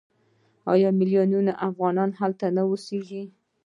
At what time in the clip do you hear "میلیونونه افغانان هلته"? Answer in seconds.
0.99-2.45